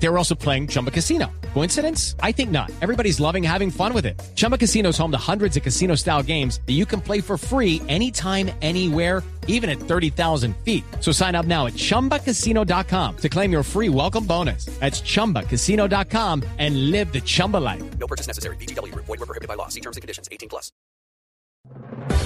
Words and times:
They 0.00 0.08
were 0.08 0.18
also 0.18 0.34
playing 0.34 0.68
Chumba 0.68 0.90
Casino. 0.90 1.26
Coincidence? 1.54 2.14
I 2.22 2.32
think 2.32 2.50
not. 2.50 2.70
Everybody's 2.80 3.18
loving 3.20 3.42
having 3.42 3.70
fun 3.70 3.92
with 3.92 4.06
it. 4.06 4.20
Chumba 4.36 4.56
Casino 4.56 4.90
is 4.90 4.98
home 4.98 5.10
to 5.10 5.18
hundreds 5.18 5.56
of 5.56 5.62
casino 5.62 5.96
style 5.96 6.22
games 6.22 6.60
that 6.66 6.74
you 6.74 6.86
can 6.86 7.00
play 7.00 7.20
for 7.20 7.36
free 7.36 7.82
anytime, 7.88 8.50
anywhere, 8.62 9.22
even 9.48 9.68
at 9.68 9.78
30,000 9.80 10.54
feet. 10.64 10.84
So 11.00 11.10
sign 11.10 11.34
up 11.34 11.46
now 11.46 11.66
at 11.66 11.72
chumbacasino.com 11.72 13.16
to 13.16 13.28
claim 13.28 13.50
your 13.50 13.64
free 13.64 13.88
welcome 13.88 14.24
bonus. 14.24 14.66
That's 14.78 15.00
chumbacasino.com 15.00 16.44
and 16.58 16.90
live 16.92 17.12
the 17.12 17.20
Chumba 17.20 17.56
life. 17.56 17.82
No 17.98 18.06
purchase 18.06 18.28
necessary. 18.28 18.56
BGW. 18.56 18.94
Void 18.94 19.08
were 19.08 19.26
prohibited 19.26 19.48
by 19.48 19.54
law. 19.54 19.68
See 19.68 19.80
terms 19.80 19.96
and 19.96 20.02
conditions. 20.02 20.28
18 20.30 20.48
plus. 20.48 20.70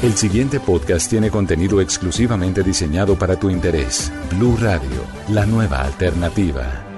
El 0.03 0.17
siguiente 0.17 0.59
podcast 0.61 1.09
tiene 1.09 1.31
contenido 1.31 1.81
exclusivamente 1.81 2.63
diseñado 2.63 3.17
para 3.17 3.39
tu 3.39 3.51
interés. 3.51 4.13
Blue 4.31 4.57
Radio, 4.57 5.05
la 5.29 5.47
nueva 5.47 5.83
alternativa. 5.83 6.92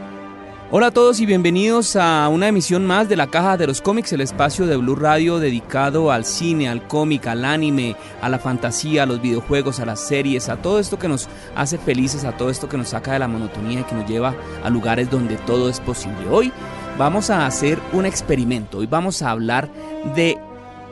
Hola 0.76 0.88
a 0.88 0.90
todos 0.90 1.20
y 1.20 1.26
bienvenidos 1.26 1.94
a 1.94 2.28
una 2.28 2.48
emisión 2.48 2.84
más 2.84 3.08
de 3.08 3.14
la 3.14 3.28
Caja 3.28 3.56
de 3.56 3.68
los 3.68 3.80
Cómics, 3.80 4.12
el 4.12 4.22
espacio 4.22 4.66
de 4.66 4.76
Blue 4.76 4.96
Radio 4.96 5.38
dedicado 5.38 6.10
al 6.10 6.24
cine, 6.24 6.68
al 6.68 6.88
cómic, 6.88 7.28
al 7.28 7.44
anime, 7.44 7.94
a 8.20 8.28
la 8.28 8.40
fantasía, 8.40 9.04
a 9.04 9.06
los 9.06 9.22
videojuegos, 9.22 9.78
a 9.78 9.86
las 9.86 10.00
series, 10.00 10.48
a 10.48 10.56
todo 10.56 10.80
esto 10.80 10.98
que 10.98 11.06
nos 11.06 11.28
hace 11.54 11.78
felices, 11.78 12.24
a 12.24 12.36
todo 12.36 12.50
esto 12.50 12.68
que 12.68 12.76
nos 12.76 12.88
saca 12.88 13.12
de 13.12 13.20
la 13.20 13.28
monotonía 13.28 13.82
y 13.82 13.84
que 13.84 13.94
nos 13.94 14.10
lleva 14.10 14.34
a 14.64 14.68
lugares 14.68 15.08
donde 15.08 15.36
todo 15.36 15.68
es 15.68 15.78
posible. 15.78 16.26
Hoy 16.28 16.50
vamos 16.98 17.30
a 17.30 17.46
hacer 17.46 17.78
un 17.92 18.04
experimento, 18.04 18.78
hoy 18.78 18.86
vamos 18.86 19.22
a 19.22 19.30
hablar 19.30 19.70
de 20.16 20.36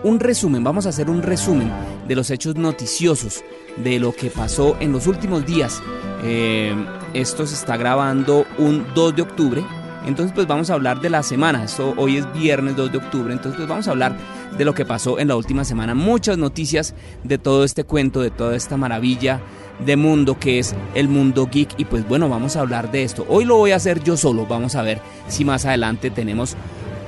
un 0.05 0.21
resumen, 0.21 0.63
vamos 0.63 0.87
a 0.87 0.91
hacer 0.91 1.11
un 1.11 1.23
resumen 1.23 1.73
de 2.07 2.15
los 2.15 2.31
hechos 2.31 2.55
noticiosos, 2.55 3.43
de 3.79 3.99
lo 3.99 4.15
que 4.15 4.31
pasó 4.31 4.77
en 4.79 4.93
los 4.93 5.09
últimos 5.09 5.45
días. 5.45 5.83
Eh, 6.25 6.73
esto 7.15 7.47
se 7.47 7.55
está 7.55 7.77
grabando 7.77 8.47
un 8.59 8.87
2 8.95 9.17
de 9.17 9.23
octubre, 9.23 9.65
entonces 10.07 10.33
pues 10.35 10.47
vamos 10.47 10.71
a 10.71 10.75
hablar 10.75 11.01
de 11.01 11.11
la 11.11 11.23
semana, 11.23 11.65
esto 11.65 11.95
hoy 11.97 12.17
es 12.17 12.33
viernes 12.33 12.77
2 12.77 12.93
de 12.93 12.99
octubre, 12.99 13.33
entonces 13.33 13.57
pues 13.57 13.69
vamos 13.69 13.89
a 13.89 13.91
hablar 13.93 14.17
de 14.57 14.65
lo 14.65 14.75
que 14.75 14.85
pasó 14.85 15.19
en 15.19 15.29
la 15.29 15.37
última 15.37 15.65
semana, 15.65 15.95
muchas 15.95 16.39
noticias 16.39 16.95
de 17.25 17.39
todo 17.39 17.65
este 17.65 17.85
cuento, 17.85 18.21
de 18.21 18.31
toda 18.31 18.57
esta 18.57 18.77
maravilla 18.77 19.41
de 19.85 19.97
mundo 19.97 20.39
que 20.39 20.59
es 20.59 20.75
el 20.95 21.09
mundo 21.09 21.49
geek 21.51 21.75
y 21.79 21.85
pues 21.85 22.07
bueno, 22.07 22.29
vamos 22.29 22.57
a 22.57 22.61
hablar 22.61 22.93
de 22.93 23.03
esto. 23.03 23.27
Hoy 23.29 23.45
lo 23.45 23.57
voy 23.57 23.73
a 23.73 23.77
hacer 23.77 24.03
yo 24.03 24.17
solo, 24.17 24.47
vamos 24.47 24.75
a 24.75 24.83
ver 24.83 25.01
si 25.29 25.45
más 25.45 25.65
adelante 25.65 26.11
tenemos 26.11 26.57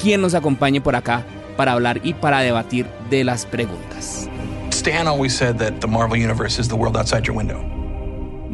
quien 0.01 0.20
nos 0.20 0.34
acompañe 0.34 0.81
por 0.81 0.97
acá 0.97 1.25
para 1.56 1.73
hablar 1.73 2.01
y 2.03 2.14
para 2.14 2.41
debatir 2.41 2.86
de 3.11 3.25
las 3.25 3.47
preguntas. 3.47 4.29
Stan 4.70 5.06
always 5.06 5.34
said 5.34 5.56
that 5.58 5.81
the 5.81 5.86
Marvel 5.86 6.17
Universe 6.17 6.61
is 6.61 6.69
the 6.69 6.75
world 6.75 6.97
outside 6.97 7.25
your 7.27 7.36
window. 7.36 7.73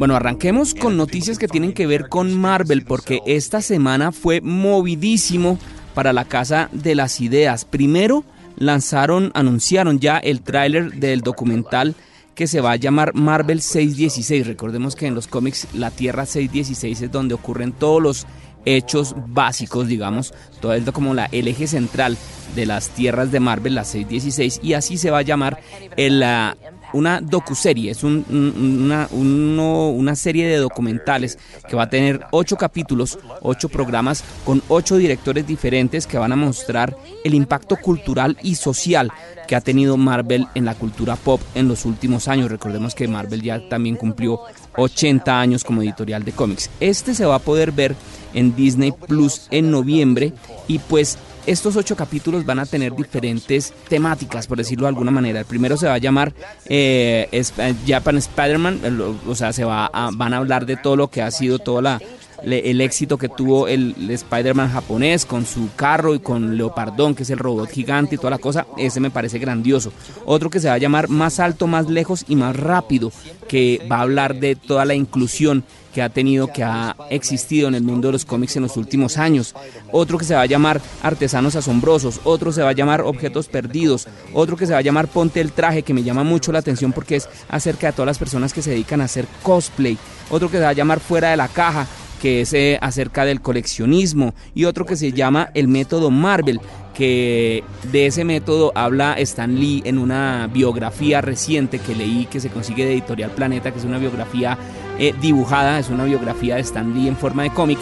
Bueno, 0.01 0.15
arranquemos 0.15 0.73
con 0.73 0.97
noticias 0.97 1.37
que 1.37 1.47
tienen 1.47 1.73
que 1.73 1.85
ver 1.85 2.09
con 2.09 2.35
Marvel, 2.35 2.85
porque 2.85 3.21
esta 3.27 3.61
semana 3.61 4.11
fue 4.11 4.41
movidísimo 4.41 5.59
para 5.93 6.11
la 6.11 6.25
Casa 6.25 6.69
de 6.71 6.95
las 6.95 7.21
Ideas. 7.21 7.65
Primero 7.65 8.23
lanzaron, 8.57 9.29
anunciaron 9.35 9.99
ya 9.99 10.17
el 10.17 10.41
tráiler 10.41 10.93
del 10.93 11.21
documental 11.21 11.93
que 12.33 12.47
se 12.47 12.61
va 12.61 12.71
a 12.71 12.77
llamar 12.77 13.13
Marvel 13.13 13.61
616. 13.61 14.47
Recordemos 14.47 14.95
que 14.95 15.05
en 15.05 15.13
los 15.13 15.27
cómics 15.27 15.67
la 15.71 15.91
Tierra 15.91 16.25
616 16.25 16.99
es 17.03 17.11
donde 17.11 17.35
ocurren 17.35 17.71
todos 17.71 18.01
los 18.01 18.27
hechos 18.65 19.13
básicos, 19.27 19.87
digamos, 19.87 20.33
todo 20.61 20.73
esto 20.73 20.93
como 20.93 21.13
la, 21.13 21.25
el 21.25 21.47
eje 21.47 21.67
central 21.67 22.17
de 22.55 22.65
las 22.65 22.89
tierras 22.89 23.31
de 23.31 23.39
Marvel, 23.39 23.75
la 23.75 23.83
616, 23.83 24.61
y 24.63 24.73
así 24.73 24.97
se 24.97 25.11
va 25.11 25.19
a 25.19 25.23
llamar 25.23 25.59
el, 25.95 26.23
uh, 26.23 26.70
una 26.93 27.21
docuserie, 27.21 27.91
es 27.91 28.03
un, 28.03 28.25
una, 28.29 29.07
una 29.11 30.15
serie 30.15 30.47
de 30.47 30.57
documentales 30.57 31.37
que 31.67 31.75
va 31.75 31.83
a 31.83 31.89
tener 31.89 32.21
ocho 32.31 32.57
capítulos, 32.57 33.17
ocho 33.41 33.69
programas 33.69 34.23
con 34.45 34.61
ocho 34.67 34.97
directores 34.97 35.45
diferentes 35.47 36.07
que 36.07 36.17
van 36.17 36.31
a 36.31 36.35
mostrar 36.35 36.95
el 37.23 37.33
impacto 37.33 37.77
cultural 37.77 38.37
y 38.41 38.55
social 38.55 39.11
que 39.47 39.55
ha 39.55 39.61
tenido 39.61 39.97
Marvel 39.97 40.47
en 40.55 40.65
la 40.65 40.75
cultura 40.75 41.15
pop 41.15 41.41
en 41.55 41.67
los 41.67 41.85
últimos 41.85 42.27
años. 42.27 42.49
Recordemos 42.49 42.95
que 42.95 43.07
Marvel 43.07 43.41
ya 43.41 43.67
también 43.67 43.95
cumplió 43.95 44.39
80 44.77 45.39
años 45.39 45.63
como 45.63 45.81
editorial 45.81 46.23
de 46.23 46.31
cómics. 46.31 46.69
Este 46.79 47.13
se 47.13 47.25
va 47.25 47.35
a 47.35 47.39
poder 47.39 47.71
ver 47.71 47.95
en 48.33 48.55
Disney 48.55 48.91
Plus 48.91 49.47
en 49.51 49.71
noviembre 49.71 50.33
y 50.67 50.79
pues 50.79 51.17
estos 51.45 51.75
ocho 51.75 51.95
capítulos 51.95 52.45
van 52.45 52.59
a 52.59 52.65
tener 52.65 52.95
diferentes 52.95 53.73
temáticas, 53.87 54.47
por 54.47 54.57
decirlo 54.57 54.85
de 54.85 54.89
alguna 54.89 55.11
manera. 55.11 55.39
El 55.39 55.45
primero 55.45 55.77
se 55.77 55.87
va 55.87 55.95
a 55.95 55.97
llamar 55.97 56.33
eh, 56.65 57.43
Japan 57.87 58.17
Spider-Man, 58.17 58.81
o 59.27 59.35
sea, 59.35 59.53
se 59.53 59.63
va 59.63 59.87
a, 59.87 60.09
van 60.13 60.33
a 60.33 60.37
hablar 60.37 60.65
de 60.65 60.77
todo 60.77 60.95
lo 60.95 61.09
que 61.09 61.21
ha 61.21 61.31
sido 61.31 61.59
toda 61.59 61.81
la 61.81 62.01
el 62.43 62.81
éxito 62.81 63.17
que 63.17 63.29
tuvo 63.29 63.67
el, 63.67 64.09
Spider-Man 64.09 64.71
japonés 64.71 65.25
con 65.25 65.45
su 65.45 65.69
carro 65.75 66.15
y 66.15 66.19
con 66.19 66.57
Leopardón, 66.57 67.13
que 67.15 67.23
es 67.23 67.29
el 67.29 67.39
robot 67.39 67.69
gigante 67.69 68.15
y 68.15 68.17
toda 68.17 68.31
la 68.31 68.37
cosa, 68.37 68.65
ese 68.77 68.99
me 68.99 69.11
parece 69.11 69.39
grandioso. 69.39 69.93
Otro 70.25 70.49
que 70.49 70.59
se 70.59 70.67
va 70.67 70.73
a 70.73 70.79
llamar 70.79 71.07
Más 71.07 71.39
alto, 71.39 71.67
más 71.67 71.89
lejos 71.89 72.25
y 72.27 72.35
más 72.35 72.55
rápido, 72.55 73.11
que 73.47 73.85
va 73.91 73.97
a 73.97 74.01
hablar 74.01 74.39
de 74.39 74.55
toda 74.55 74.85
la 74.85 74.95
inclusión 74.95 75.63
que 75.93 76.01
ha 76.01 76.09
tenido, 76.09 76.47
que 76.47 76.63
ha 76.63 76.95
existido 77.09 77.67
en 77.67 77.75
el 77.75 77.83
mundo 77.83 78.07
de 78.07 78.13
los 78.13 78.25
cómics 78.25 78.55
en 78.55 78.63
los 78.63 78.77
últimos 78.77 79.17
años. 79.17 79.53
Otro 79.91 80.17
que 80.17 80.25
se 80.25 80.35
va 80.35 80.41
a 80.41 80.45
llamar 80.45 80.81
Artesanos 81.03 81.55
Asombrosos, 81.55 82.21
otro 82.23 82.51
se 82.51 82.61
va 82.61 82.69
a 82.69 82.73
llamar 82.73 83.01
Objetos 83.01 83.47
Perdidos, 83.47 84.07
otro 84.33 84.57
que 84.57 84.65
se 84.65 84.73
va 84.73 84.79
a 84.79 84.83
llamar 84.83 85.07
Ponte 85.07 85.41
el 85.41 85.51
Traje, 85.51 85.83
que 85.83 85.93
me 85.93 86.03
llama 86.03 86.23
mucho 86.23 86.51
la 86.51 86.59
atención 86.59 86.93
porque 86.93 87.17
es 87.17 87.29
acerca 87.49 87.87
de 87.87 87.93
todas 87.93 88.07
las 88.07 88.19
personas 88.19 88.53
que 88.53 88.61
se 88.61 88.71
dedican 88.71 89.01
a 89.01 89.05
hacer 89.05 89.27
cosplay. 89.43 89.97
Otro 90.29 90.49
que 90.49 90.57
se 90.57 90.63
va 90.63 90.69
a 90.69 90.73
llamar 90.73 90.99
Fuera 90.99 91.31
de 91.31 91.37
la 91.37 91.47
Caja, 91.47 91.87
que 92.21 92.41
es 92.41 92.53
eh, 92.53 92.77
acerca 92.81 93.25
del 93.25 93.41
coleccionismo, 93.41 94.35
y 94.53 94.65
otro 94.65 94.85
que 94.85 94.95
se 94.95 95.11
llama 95.11 95.49
el 95.55 95.67
método 95.67 96.11
Marvel, 96.11 96.61
que 96.93 97.63
de 97.91 98.05
ese 98.05 98.23
método 98.23 98.71
habla 98.75 99.13
Stan 99.13 99.55
Lee 99.55 99.81
en 99.85 99.97
una 99.97 100.47
biografía 100.53 101.21
reciente 101.21 101.79
que 101.79 101.95
leí 101.95 102.27
que 102.27 102.39
se 102.39 102.49
consigue 102.49 102.85
de 102.85 102.93
Editorial 102.93 103.31
Planeta, 103.31 103.71
que 103.71 103.79
es 103.79 103.85
una 103.85 103.97
biografía 103.97 104.57
eh, 105.01 105.15
dibujada, 105.19 105.79
es 105.79 105.89
una 105.89 106.05
biografía 106.05 106.55
de 106.55 106.61
Stan 106.61 106.93
Lee 106.93 107.07
en 107.07 107.17
forma 107.17 107.43
de 107.43 107.49
cómic, 107.49 107.79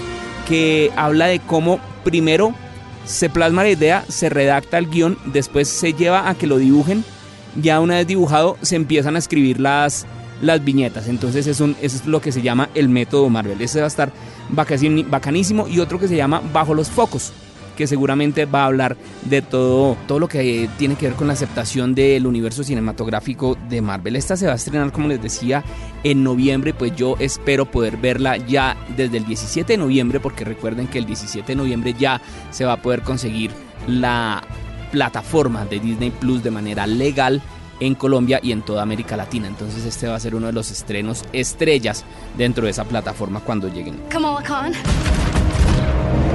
que 0.47 0.90
habla 0.96 1.28
de 1.28 1.40
cómo 1.40 1.80
primero 2.03 2.53
se 3.06 3.30
plasma 3.30 3.63
la 3.63 3.69
idea, 3.69 4.06
se 4.07 4.30
redacta 4.30 4.78
el 4.78 4.90
guion, 4.90 5.18
después 5.25 5.68
se 5.68 5.94
lleva 5.94 6.29
a 6.29 6.35
que 6.35 6.47
lo 6.47 6.58
dibujen, 6.58 7.03
ya 7.62 7.81
una 7.81 7.96
vez 7.96 8.08
dibujado 8.08 8.58
se 8.62 8.78
empiezan 8.78 9.18
a 9.18 9.19
escribir 9.19 9.59
las, 9.59 10.06
las 10.41 10.63
viñetas. 10.63 11.08
Entonces 11.09 11.46
es 11.46 11.62
es 11.81 12.06
lo 12.06 12.22
que 12.22 12.31
se 12.31 12.41
llama 12.41 12.69
el 12.74 12.88
método 12.88 13.29
Marvel. 13.29 13.62
Ese 13.62 13.79
va 13.79 13.85
a 13.85 13.90
estar 13.90 14.12
bacanísimo 14.50 15.68
y 15.68 15.79
otro 15.79 16.00
que 16.00 16.08
se 16.08 16.16
llama 16.16 16.41
Bajo 16.53 16.74
los 16.74 16.90
Focos 16.90 17.34
que 17.79 17.88
seguramente 17.88 18.44
va 18.44 18.63
a 18.63 18.66
hablar 18.66 18.97
de 19.22 19.41
todo, 19.41 19.95
todo 20.06 20.19
lo 20.19 20.28
que 20.28 20.69
tiene 20.78 20.95
que 20.95 21.07
ver 21.07 21.16
con 21.16 21.28
la 21.28 21.34
aceptación 21.34 21.95
del 21.95 22.28
universo 22.28 22.62
cinematográfico 22.62 23.57
de 23.69 23.81
Marvel. 23.81 24.17
Esta 24.17 24.35
se 24.35 24.47
va 24.47 24.51
a 24.51 24.56
estrenar, 24.57 24.91
como 24.91 25.07
les 25.07 25.22
decía, 25.22 25.63
en 26.03 26.22
noviembre, 26.22 26.73
pues 26.73 26.94
yo 26.94 27.16
espero 27.19 27.72
poder 27.72 27.95
verla 27.95 28.35
ya 28.35 28.75
desde 28.97 29.16
el 29.16 29.25
17 29.25 29.72
de 29.72 29.78
noviembre, 29.78 30.19
porque 30.19 30.44
recuerden 30.44 30.88
que 30.88 30.97
el 30.97 31.06
17 31.06 31.53
de 31.53 31.56
noviembre 31.56 31.95
ya 31.97 32.19
se 32.51 32.66
va 32.66 32.73
a 32.73 32.81
poder 32.81 33.01
conseguir 33.01 33.51
la 33.88 34.44
plataforma 34.91 35.63
de 35.63 35.79
Disney 35.79 36.11
Plus 36.11 36.44
de 36.44 36.51
manera 36.51 36.85
legal 36.85 37.41
en 37.79 37.96
Colombia 37.96 38.41
y 38.44 38.51
en 38.51 38.61
toda 38.61 38.81
América 38.81 39.16
Latina. 39.16 39.47
Entonces 39.47 39.85
este 39.85 40.06
va 40.06 40.16
a 40.16 40.19
ser 40.19 40.35
uno 40.35 40.47
de 40.47 40.53
los 40.53 40.69
estrenos 40.69 41.23
estrellas 41.31 42.03
dentro 42.38 42.66
de 42.66 42.72
esa 42.72 42.84
plataforma 42.84 43.40
cuando 43.40 43.69
lleguen. 43.69 44.01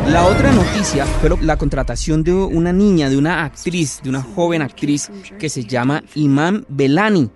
La 0.07 0.27
otra 0.27 0.53
noticia 0.53 1.07
fue 1.07 1.31
la 1.41 1.57
contratación 1.57 2.23
de 2.23 2.33
una 2.33 2.73
niña, 2.73 3.09
de 3.09 3.17
una 3.17 3.45
actriz, 3.45 4.01
de 4.03 4.11
una 4.11 4.23
joven 4.23 4.63
actriz 4.63 5.11
que 5.39 5.49
se 5.49 5.65
llama 5.65 6.03
Iman 6.15 6.65
Belani 6.69 7.31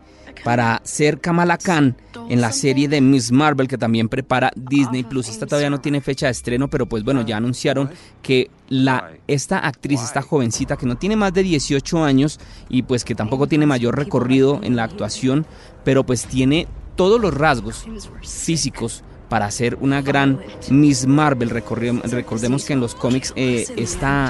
para 0.45 0.81
ser 0.85 1.21
Kamala 1.21 1.59
Khan 1.59 1.97
en 2.29 2.41
la 2.41 2.53
serie 2.53 2.89
de 2.89 3.01
Miss 3.01 3.33
Marvel 3.33 3.69
que 3.69 3.79
también 3.79 4.09
prepara 4.09 4.53
Disney 4.55 5.03
Plus. 5.03 5.29
Esta 5.29 5.47
todavía 5.47 5.71
no 5.71 5.81
tiene 5.81 6.01
fecha 6.01 6.27
de 6.27 6.33
estreno, 6.33 6.69
pero 6.69 6.87
pues 6.87 7.05
bueno, 7.05 7.23
ya 7.23 7.37
anunciaron 7.39 7.91
que 8.23 8.51
esta 9.27 9.59
actriz, 9.59 10.03
esta 10.03 10.23
jovencita 10.23 10.77
que 10.77 10.87
no 10.87 10.97
tiene 10.97 11.17
más 11.17 11.33
de 11.33 11.43
18 11.43 12.05
años 12.05 12.39
y 12.69 12.83
pues 12.83 13.05
que 13.05 13.15
tampoco 13.15 13.47
tiene 13.47 13.67
mayor 13.67 13.97
recorrido 13.97 14.61
en 14.63 14.77
la 14.77 14.85
actuación, 14.85 15.47
pero 15.85 16.05
pues 16.05 16.27
tiene 16.27 16.69
todos 16.97 17.21
los 17.21 17.33
rasgos 17.33 17.87
físicos 18.23 19.05
para 19.29 19.51
ser 19.51 19.77
una 19.81 20.03
gran 20.03 20.41
Miss 20.71 21.07
Marvel. 21.07 21.51
Recordemos 21.51 22.65
que 22.65 22.73
en 22.73 22.81
los 22.81 22.95
cómics 22.95 23.33
eh, 23.37 23.67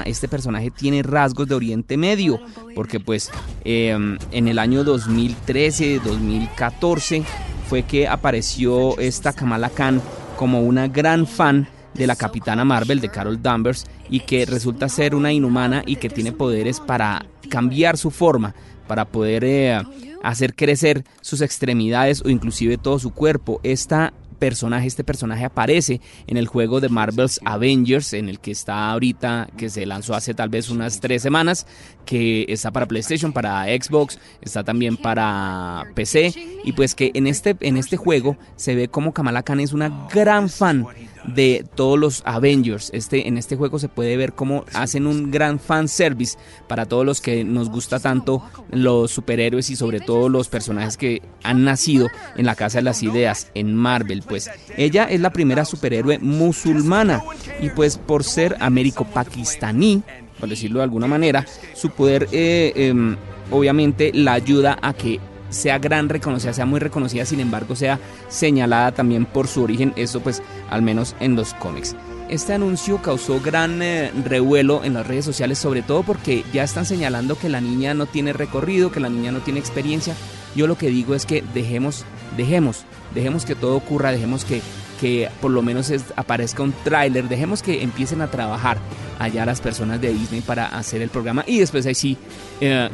este 0.05 0.27
personaje 0.27 0.71
tiene 0.71 1.03
rasgos 1.03 1.47
de 1.47 1.55
Oriente 1.55 1.97
Medio, 1.97 2.39
porque 2.75 2.99
pues 2.99 3.31
em, 3.63 4.17
en 4.31 4.47
el 4.47 4.59
año 4.59 4.83
2013, 4.83 6.01
2014 6.03 7.23
fue 7.67 7.83
que 7.83 8.07
apareció 8.07 8.97
esta 8.99 9.33
Kamala 9.33 9.69
Khan 9.69 10.01
como 10.37 10.61
una 10.61 10.87
gran 10.87 11.27
fan 11.27 11.67
de 11.93 12.07
la 12.07 12.15
Capitana 12.15 12.63
Marvel 12.65 13.01
de 13.01 13.09
Carol 13.09 13.41
Danvers 13.41 13.85
y 14.09 14.21
que 14.21 14.45
resulta 14.45 14.89
ser 14.89 15.15
una 15.15 15.33
inhumana 15.33 15.83
y 15.85 15.97
que 15.97 16.09
tiene 16.09 16.31
poderes 16.31 16.79
para 16.79 17.25
cambiar 17.49 17.97
su 17.97 18.11
forma 18.11 18.55
para 18.89 19.05
poder 19.05 19.43
eh, 19.43 19.79
hacer 20.23 20.55
crecer 20.55 21.05
sus 21.21 21.41
extremidades 21.41 22.23
o 22.25 22.29
inclusive 22.29 22.77
todo 22.77 22.97
su 22.97 23.11
cuerpo. 23.11 23.61
Esta 23.61 24.13
personaje, 24.39 24.87
este 24.87 25.03
personaje 25.03 25.45
aparece 25.45 26.01
en 26.27 26.37
el 26.37 26.47
juego 26.47 26.79
de 26.79 26.89
Marvel's 26.89 27.39
Avengers, 27.45 28.13
en 28.13 28.29
el 28.29 28.39
que 28.39 28.51
está 28.51 28.89
ahorita, 28.89 29.49
que 29.57 29.69
se 29.69 29.85
lanzó 29.85 30.15
hace 30.15 30.33
tal 30.33 30.49
vez 30.49 30.69
unas 30.69 30.99
tres 30.99 31.21
semanas, 31.21 31.67
que 32.05 32.45
está 32.49 32.71
para 32.71 32.87
PlayStation, 32.87 33.31
para 33.33 33.65
Xbox, 33.65 34.17
está 34.41 34.63
también 34.63 34.97
para 34.97 35.83
PC, 35.93 36.33
y 36.63 36.71
pues 36.71 36.95
que 36.95 37.11
en 37.13 37.27
este, 37.27 37.55
en 37.59 37.77
este 37.77 37.97
juego 37.97 38.37
se 38.55 38.75
ve 38.75 38.87
como 38.87 39.13
Kamala 39.13 39.43
Khan 39.43 39.59
es 39.59 39.73
una 39.73 40.07
gran 40.11 40.49
fan 40.49 40.87
de 41.25 41.65
todos 41.75 41.99
los 41.99 42.21
Avengers. 42.25 42.89
Este, 42.93 43.27
en 43.27 43.37
este 43.37 43.55
juego 43.55 43.79
se 43.79 43.89
puede 43.89 44.17
ver 44.17 44.33
cómo 44.33 44.65
hacen 44.73 45.07
un 45.07 45.31
gran 45.31 45.59
fan 45.59 45.87
service 45.87 46.37
para 46.67 46.85
todos 46.85 47.05
los 47.05 47.21
que 47.21 47.43
nos 47.43 47.69
gusta 47.69 47.99
tanto 47.99 48.43
los 48.71 49.11
superhéroes 49.11 49.69
y 49.69 49.75
sobre 49.75 49.99
todo 49.99 50.29
los 50.29 50.47
personajes 50.49 50.97
que 50.97 51.21
han 51.43 51.63
nacido 51.63 52.07
en 52.35 52.45
la 52.45 52.55
Casa 52.55 52.79
de 52.79 52.83
las 52.83 53.03
Ideas, 53.03 53.51
en 53.53 53.75
Marvel. 53.75 54.23
Pues 54.27 54.49
ella 54.77 55.05
es 55.05 55.19
la 55.19 55.31
primera 55.31 55.65
superhéroe 55.65 56.19
musulmana 56.19 57.23
y 57.61 57.69
pues 57.69 57.97
por 57.97 58.23
ser 58.23 58.55
américo-pakistaní, 58.59 60.03
por 60.39 60.49
decirlo 60.49 60.79
de 60.79 60.83
alguna 60.83 61.07
manera, 61.07 61.45
su 61.73 61.89
poder 61.89 62.27
eh, 62.31 62.73
em, 62.75 63.17
obviamente 63.51 64.11
la 64.13 64.33
ayuda 64.33 64.77
a 64.81 64.93
que 64.93 65.19
sea 65.49 65.79
gran 65.79 66.09
reconocida, 66.09 66.53
sea 66.53 66.65
muy 66.65 66.79
reconocida, 66.79 67.25
sin 67.25 67.39
embargo 67.39 67.75
sea 67.75 67.99
señalada 68.27 68.91
también 68.91 69.25
por 69.25 69.47
su 69.47 69.63
origen, 69.63 69.93
eso 69.95 70.21
pues 70.21 70.41
al 70.69 70.81
menos 70.81 71.15
en 71.19 71.35
los 71.35 71.53
cómics. 71.55 71.95
Este 72.29 72.53
anuncio 72.53 73.01
causó 73.01 73.41
gran 73.41 73.81
eh, 73.81 74.11
revuelo 74.23 74.83
en 74.83 74.93
las 74.93 75.07
redes 75.07 75.25
sociales, 75.25 75.57
sobre 75.57 75.81
todo 75.81 76.03
porque 76.03 76.43
ya 76.53 76.63
están 76.63 76.85
señalando 76.85 77.35
que 77.37 77.49
la 77.49 77.59
niña 77.59 77.95
no 77.95 78.05
tiene 78.05 78.33
recorrido, 78.33 78.91
que 78.91 78.99
la 78.99 79.09
niña 79.09 79.31
no 79.31 79.39
tiene 79.39 79.59
experiencia. 79.59 80.15
Yo 80.55 80.67
lo 80.67 80.77
que 80.77 80.89
digo 80.89 81.15
es 81.15 81.25
que 81.25 81.43
dejemos, 81.55 82.05
dejemos, 82.37 82.85
dejemos 83.15 83.45
que 83.45 83.55
todo 83.55 83.75
ocurra, 83.75 84.11
dejemos 84.11 84.45
que, 84.45 84.61
que 85.01 85.27
por 85.41 85.49
lo 85.49 85.63
menos 85.63 85.91
aparezca 86.15 86.61
un 86.61 86.73
tráiler, 86.83 87.27
dejemos 87.27 87.63
que 87.63 87.81
empiecen 87.81 88.21
a 88.21 88.29
trabajar 88.29 88.77
allá 89.17 89.43
las 89.45 89.59
personas 89.59 89.99
de 89.99 90.13
Disney 90.13 90.41
para 90.41 90.67
hacer 90.67 91.01
el 91.01 91.09
programa 91.09 91.43
y 91.47 91.59
después 91.59 91.85
ahí 91.87 91.95
sí 91.95 92.17
eh. 92.61 92.89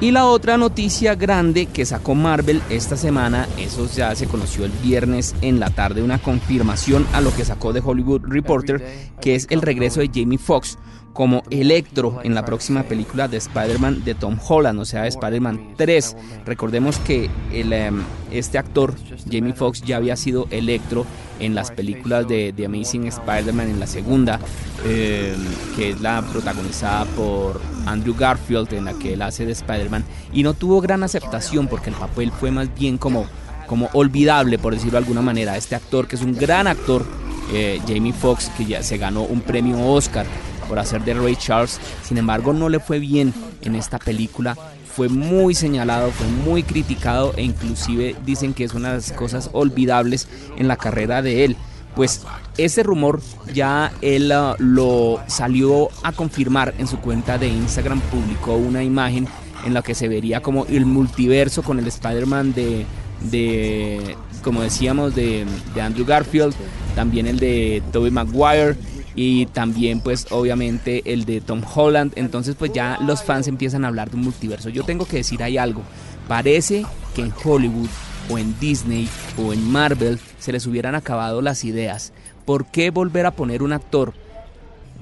Y 0.00 0.12
la 0.12 0.26
otra 0.26 0.56
noticia 0.56 1.16
grande 1.16 1.66
que 1.66 1.84
sacó 1.84 2.14
Marvel 2.14 2.62
esta 2.70 2.96
semana, 2.96 3.48
eso 3.58 3.88
ya 3.92 4.14
se 4.14 4.28
conoció 4.28 4.64
el 4.64 4.70
viernes 4.70 5.34
en 5.40 5.58
la 5.58 5.70
tarde, 5.70 6.04
una 6.04 6.18
confirmación 6.18 7.04
a 7.12 7.20
lo 7.20 7.34
que 7.34 7.44
sacó 7.44 7.72
de 7.72 7.82
Hollywood 7.84 8.22
Reporter, 8.22 8.80
que 9.20 9.34
es 9.34 9.48
el 9.50 9.60
regreso 9.60 9.98
de 9.98 10.10
Jamie 10.14 10.38
Foxx 10.38 10.78
como 11.12 11.42
Electro 11.50 12.20
en 12.22 12.34
la 12.34 12.44
próxima 12.44 12.84
película 12.84 13.28
de 13.28 13.38
Spider-Man 13.38 14.04
de 14.04 14.14
Tom 14.14 14.38
Holland, 14.46 14.78
o 14.78 14.84
sea, 14.84 15.06
Spider-Man 15.06 15.74
3. 15.76 16.16
Recordemos 16.46 16.98
que 16.98 17.30
em, 17.52 18.02
este 18.30 18.58
actor, 18.58 18.94
Jamie 19.30 19.52
Foxx, 19.52 19.82
ya 19.82 19.96
había 19.96 20.16
sido 20.16 20.46
Electro 20.50 21.06
en 21.40 21.54
las 21.54 21.70
películas 21.70 22.26
de 22.28 22.52
The 22.56 22.66
Amazing 22.66 23.06
Spider-Man 23.06 23.68
en 23.68 23.80
la 23.80 23.86
segunda, 23.86 24.38
em, 24.84 25.34
que 25.76 25.90
es 25.90 26.00
la 26.00 26.22
protagonizada 26.22 27.04
por 27.16 27.60
Andrew 27.86 28.14
Garfield, 28.16 28.72
en 28.74 28.84
la 28.84 28.94
que 28.94 29.14
él 29.14 29.22
hace 29.22 29.44
de 29.46 29.52
Spider-Man, 29.52 30.04
y 30.32 30.42
no 30.42 30.54
tuvo 30.54 30.80
gran 30.80 31.02
aceptación 31.02 31.68
porque 31.68 31.90
el 31.90 31.96
papel 31.96 32.30
fue 32.32 32.50
más 32.50 32.72
bien 32.74 32.98
como, 32.98 33.26
como 33.66 33.88
olvidable, 33.92 34.58
por 34.58 34.74
decirlo 34.74 34.92
de 34.92 34.98
alguna 34.98 35.22
manera. 35.22 35.56
Este 35.56 35.74
actor, 35.74 36.06
que 36.06 36.16
es 36.16 36.22
un 36.22 36.34
gran 36.34 36.66
actor, 36.66 37.04
eh, 37.52 37.80
Jamie 37.86 38.12
Foxx, 38.12 38.50
que 38.56 38.66
ya 38.66 38.82
se 38.82 38.98
ganó 38.98 39.22
un 39.22 39.40
premio 39.40 39.82
Oscar 39.84 40.26
por 40.68 40.78
hacer 40.78 41.02
de 41.04 41.14
Ray 41.14 41.36
Charles. 41.36 41.80
Sin 42.02 42.18
embargo, 42.18 42.52
no 42.52 42.68
le 42.68 42.80
fue 42.80 42.98
bien 42.98 43.32
en 43.62 43.74
esta 43.74 43.98
película. 43.98 44.56
Fue 44.94 45.08
muy 45.08 45.54
señalado, 45.54 46.10
fue 46.10 46.26
muy 46.26 46.62
criticado 46.62 47.32
e 47.36 47.42
inclusive 47.42 48.16
dicen 48.26 48.52
que 48.52 48.64
es 48.64 48.74
una 48.74 48.88
de 48.88 48.96
las 48.96 49.12
cosas 49.12 49.50
olvidables 49.52 50.28
en 50.56 50.68
la 50.68 50.76
carrera 50.76 51.22
de 51.22 51.44
él. 51.44 51.56
Pues 51.94 52.22
ese 52.56 52.82
rumor 52.82 53.20
ya 53.54 53.92
él 54.02 54.32
uh, 54.32 54.54
lo 54.58 55.20
salió 55.26 55.88
a 56.02 56.12
confirmar 56.12 56.74
en 56.78 56.86
su 56.86 56.98
cuenta 56.98 57.38
de 57.38 57.48
Instagram, 57.48 58.00
publicó 58.02 58.54
una 58.54 58.82
imagen 58.82 59.26
en 59.64 59.74
la 59.74 59.82
que 59.82 59.94
se 59.94 60.08
vería 60.08 60.40
como 60.40 60.66
el 60.66 60.86
multiverso 60.86 61.62
con 61.62 61.78
el 61.78 61.86
Spider-Man 61.86 62.52
de, 62.54 62.86
de, 63.30 64.16
como 64.42 64.62
decíamos, 64.62 65.14
de, 65.14 65.44
de 65.74 65.80
Andrew 65.80 66.06
Garfield, 66.06 66.54
también 66.94 67.26
el 67.26 67.38
de 67.38 67.82
Tobey 67.92 68.10
Maguire 68.10 68.76
y 69.20 69.46
también 69.46 69.98
pues 69.98 70.28
obviamente 70.30 71.02
el 71.12 71.24
de 71.24 71.40
Tom 71.40 71.60
Holland. 71.74 72.12
Entonces 72.14 72.54
pues 72.56 72.72
ya 72.72 72.98
los 73.02 73.24
fans 73.24 73.48
empiezan 73.48 73.84
a 73.84 73.88
hablar 73.88 74.10
de 74.10 74.16
un 74.16 74.22
multiverso. 74.22 74.68
Yo 74.68 74.84
tengo 74.84 75.06
que 75.06 75.16
decir 75.16 75.42
hay 75.42 75.58
algo. 75.58 75.82
Parece 76.28 76.86
que 77.16 77.22
en 77.22 77.34
Hollywood 77.44 77.88
o 78.30 78.38
en 78.38 78.56
Disney 78.60 79.08
o 79.36 79.52
en 79.52 79.68
Marvel 79.68 80.20
se 80.38 80.52
les 80.52 80.66
hubieran 80.68 80.94
acabado 80.94 81.42
las 81.42 81.64
ideas. 81.64 82.12
¿Por 82.44 82.66
qué 82.66 82.90
volver 82.90 83.26
a 83.26 83.32
poner 83.32 83.64
un 83.64 83.72
actor 83.72 84.14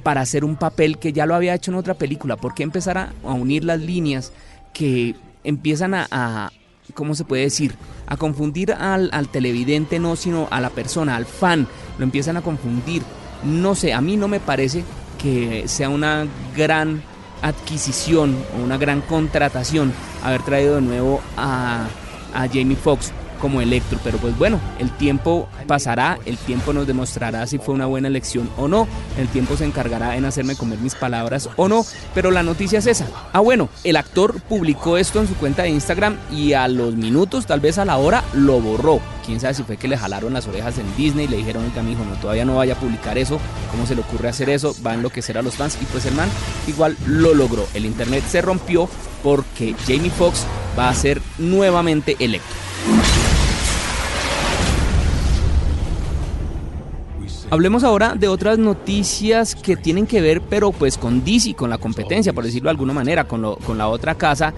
para 0.02 0.22
hacer 0.22 0.46
un 0.46 0.56
papel 0.56 0.96
que 0.96 1.12
ya 1.12 1.26
lo 1.26 1.34
había 1.34 1.54
hecho 1.54 1.70
en 1.70 1.76
otra 1.76 1.92
película? 1.92 2.38
¿Por 2.38 2.54
qué 2.54 2.62
empezar 2.62 2.96
a, 2.96 3.12
unir 3.22 3.64
las 3.64 3.82
líneas 3.82 4.32
que 4.72 5.14
empiezan 5.44 5.92
a, 5.92 6.50
¿cómo 6.94 7.14
se 7.14 7.24
puede 7.24 7.42
decir? 7.42 7.74
A 8.06 8.16
confundir 8.16 8.72
al 8.72 9.28
televidente, 9.28 9.98
no, 9.98 10.16
sino 10.16 10.48
a 10.50 10.62
la 10.62 10.70
persona, 10.70 11.16
al 11.16 11.26
fan. 11.26 11.68
Lo 11.98 12.04
empiezan 12.04 12.38
a 12.38 12.42
confundir 12.42 13.02
no 13.44 13.74
sé, 13.74 13.92
a 13.92 14.00
mí 14.00 14.16
no 14.16 14.28
me 14.28 14.40
parece 14.40 14.84
que 15.18 15.64
sea 15.66 15.88
una 15.88 16.26
gran 16.56 17.02
adquisición 17.42 18.36
o 18.56 18.64
una 18.64 18.78
gran 18.78 19.00
contratación 19.02 19.92
haber 20.22 20.42
traído 20.42 20.76
de 20.76 20.82
nuevo 20.82 21.20
a, 21.36 21.86
a 22.34 22.48
Jamie 22.48 22.76
Foxx 22.76 23.12
como 23.36 23.60
Electro, 23.60 23.98
pero 24.02 24.18
pues 24.18 24.36
bueno, 24.38 24.60
el 24.78 24.90
tiempo 24.90 25.48
pasará, 25.66 26.18
el 26.24 26.36
tiempo 26.36 26.72
nos 26.72 26.86
demostrará 26.86 27.46
si 27.46 27.58
fue 27.58 27.74
una 27.74 27.86
buena 27.86 28.08
elección 28.08 28.50
o 28.56 28.68
no, 28.68 28.86
el 29.18 29.28
tiempo 29.28 29.56
se 29.56 29.64
encargará 29.64 30.16
en 30.16 30.24
hacerme 30.24 30.56
comer 30.56 30.78
mis 30.78 30.94
palabras 30.94 31.48
o 31.56 31.68
no, 31.68 31.84
pero 32.14 32.30
la 32.30 32.42
noticia 32.42 32.78
es 32.78 32.86
esa. 32.86 33.06
Ah 33.32 33.40
bueno, 33.40 33.68
el 33.84 33.96
actor 33.96 34.40
publicó 34.42 34.96
esto 34.96 35.20
en 35.20 35.28
su 35.28 35.34
cuenta 35.34 35.62
de 35.62 35.70
Instagram 35.70 36.16
y 36.30 36.52
a 36.52 36.68
los 36.68 36.94
minutos, 36.94 37.46
tal 37.46 37.60
vez 37.60 37.78
a 37.78 37.84
la 37.84 37.96
hora, 37.98 38.24
lo 38.32 38.60
borró. 38.60 39.00
Quién 39.24 39.40
sabe 39.40 39.54
si 39.54 39.62
fue 39.64 39.76
que 39.76 39.88
le 39.88 39.98
jalaron 39.98 40.32
las 40.32 40.46
orejas 40.46 40.78
en 40.78 40.96
Disney 40.96 41.24
y 41.24 41.28
le 41.28 41.36
dijeron, 41.38 41.64
oiga, 41.64 41.82
hijo, 41.90 42.04
no, 42.04 42.14
todavía 42.16 42.44
no 42.44 42.56
vaya 42.56 42.74
a 42.74 42.76
publicar 42.76 43.18
eso, 43.18 43.40
¿cómo 43.70 43.86
se 43.86 43.94
le 43.94 44.02
ocurre 44.02 44.28
hacer 44.28 44.50
eso? 44.50 44.74
Va 44.86 44.92
a 44.92 44.94
enloquecer 44.94 45.36
a 45.36 45.42
los 45.42 45.56
fans 45.56 45.78
y 45.80 45.84
pues 45.86 46.06
el 46.06 46.14
man 46.14 46.28
igual 46.66 46.96
lo 47.06 47.34
logró. 47.34 47.66
El 47.74 47.86
internet 47.86 48.24
se 48.28 48.40
rompió 48.40 48.88
porque 49.22 49.74
Jamie 49.86 50.10
Foxx 50.10 50.46
va 50.78 50.88
a 50.88 50.94
ser 50.94 51.20
nuevamente 51.38 52.16
electo. 52.20 52.54
Hablemos 57.48 57.84
ahora 57.84 58.16
de 58.16 58.26
otras 58.26 58.58
noticias 58.58 59.54
que 59.54 59.76
tienen 59.76 60.08
que 60.08 60.20
ver, 60.20 60.42
pero 60.42 60.72
pues 60.72 60.98
con 60.98 61.24
DC, 61.24 61.54
con 61.54 61.70
la 61.70 61.78
competencia, 61.78 62.32
por 62.32 62.42
decirlo 62.42 62.66
de 62.66 62.72
alguna 62.72 62.92
manera, 62.92 63.28
con, 63.28 63.54
con 63.54 63.78
la 63.78 63.86
otra 63.86 64.16
casa 64.16 64.52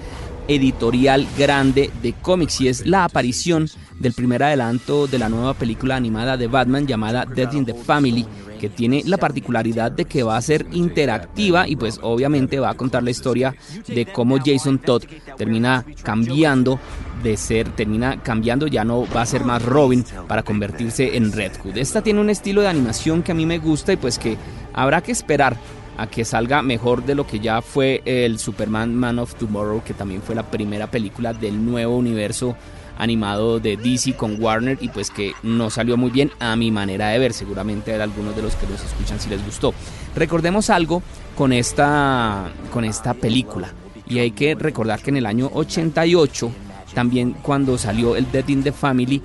editorial 0.48 1.26
grande 1.36 1.90
de 2.02 2.14
cómics 2.14 2.62
y 2.62 2.68
es 2.68 2.86
la 2.86 3.04
aparición 3.04 3.68
del 3.98 4.14
primer 4.14 4.42
adelanto 4.42 5.06
de 5.06 5.18
la 5.18 5.28
nueva 5.28 5.52
película 5.52 5.96
animada 5.96 6.38
de 6.38 6.46
Batman 6.46 6.86
llamada 6.86 7.26
Death 7.26 7.52
in 7.52 7.66
the 7.66 7.74
Family 7.74 8.24
que 8.58 8.68
tiene 8.68 9.02
la 9.06 9.16
particularidad 9.16 9.90
de 9.90 10.04
que 10.04 10.22
va 10.22 10.36
a 10.36 10.42
ser 10.42 10.66
interactiva 10.72 11.68
y 11.68 11.76
pues 11.76 11.98
obviamente 12.02 12.58
va 12.58 12.70
a 12.70 12.74
contar 12.74 13.02
la 13.02 13.10
historia 13.10 13.54
de 13.86 14.06
cómo 14.06 14.38
Jason 14.44 14.78
Todd 14.78 15.04
termina 15.36 15.84
cambiando 16.02 16.78
de 17.22 17.36
ser, 17.36 17.68
termina 17.70 18.22
cambiando, 18.22 18.66
ya 18.66 18.84
no 18.84 19.06
va 19.14 19.22
a 19.22 19.26
ser 19.26 19.44
más 19.44 19.64
Robin 19.64 20.04
para 20.26 20.42
convertirse 20.42 21.16
en 21.16 21.32
Red 21.32 21.52
Hood. 21.62 21.78
Esta 21.78 22.02
tiene 22.02 22.20
un 22.20 22.30
estilo 22.30 22.60
de 22.60 22.68
animación 22.68 23.22
que 23.22 23.32
a 23.32 23.34
mí 23.34 23.46
me 23.46 23.58
gusta 23.58 23.92
y 23.92 23.96
pues 23.96 24.18
que 24.18 24.36
habrá 24.72 25.00
que 25.00 25.12
esperar 25.12 25.56
a 25.96 26.06
que 26.06 26.24
salga 26.24 26.62
mejor 26.62 27.04
de 27.04 27.16
lo 27.16 27.26
que 27.26 27.40
ya 27.40 27.60
fue 27.60 28.02
el 28.04 28.38
Superman 28.38 28.94
Man 28.94 29.18
of 29.18 29.34
Tomorrow, 29.34 29.82
que 29.82 29.94
también 29.94 30.22
fue 30.22 30.34
la 30.36 30.48
primera 30.48 30.88
película 30.88 31.32
del 31.34 31.64
nuevo 31.64 31.96
universo 31.96 32.56
animado 32.98 33.60
de 33.60 33.76
DC 33.76 34.14
con 34.14 34.42
Warner 34.42 34.76
y 34.80 34.88
pues 34.88 35.10
que 35.10 35.32
no 35.42 35.70
salió 35.70 35.96
muy 35.96 36.10
bien 36.10 36.30
a 36.40 36.54
mi 36.56 36.70
manera 36.70 37.08
de 37.08 37.18
ver. 37.18 37.32
Seguramente 37.32 37.94
a 37.94 38.02
algunos 38.02 38.36
de 38.36 38.42
los 38.42 38.54
que 38.56 38.66
los 38.66 38.84
escuchan 38.84 39.18
si 39.20 39.30
les 39.30 39.44
gustó. 39.44 39.72
Recordemos 40.14 40.68
algo 40.68 41.02
con 41.36 41.52
esta, 41.52 42.50
con 42.72 42.84
esta 42.84 43.14
película. 43.14 43.72
Y 44.06 44.18
hay 44.18 44.32
que 44.32 44.54
recordar 44.54 45.00
que 45.00 45.10
en 45.10 45.18
el 45.18 45.26
año 45.26 45.50
88, 45.52 46.50
también 46.94 47.32
cuando 47.42 47.78
salió 47.78 48.16
el 48.16 48.30
Dead 48.30 48.48
in 48.48 48.62
the 48.62 48.72
Family, 48.72 49.22